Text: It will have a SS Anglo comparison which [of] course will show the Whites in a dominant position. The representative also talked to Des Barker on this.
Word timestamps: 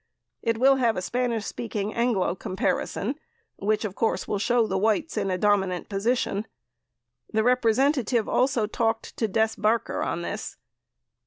It 0.41 0.57
will 0.57 0.77
have 0.77 0.95
a 0.95 1.05
SS 1.05 1.53
Anglo 1.75 2.33
comparison 2.33 3.19
which 3.57 3.85
[of] 3.85 3.93
course 3.93 4.27
will 4.27 4.39
show 4.39 4.65
the 4.65 4.79
Whites 4.79 5.15
in 5.15 5.29
a 5.29 5.37
dominant 5.37 5.89
position. 5.89 6.47
The 7.31 7.43
representative 7.43 8.27
also 8.27 8.65
talked 8.65 9.15
to 9.17 9.27
Des 9.27 9.51
Barker 9.59 10.01
on 10.01 10.23
this. 10.23 10.57